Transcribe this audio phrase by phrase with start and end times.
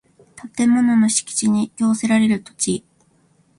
[0.55, 2.83] 建物の敷地に供せられる土地